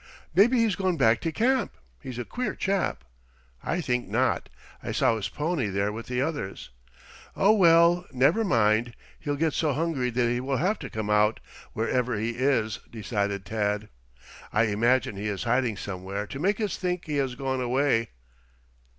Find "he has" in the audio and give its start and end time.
17.05-17.35